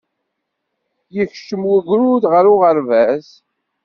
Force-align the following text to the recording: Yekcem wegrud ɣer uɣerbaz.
Yekcem 1.15 1.61
wegrud 1.69 2.23
ɣer 2.31 2.45
uɣerbaz. 2.53 3.27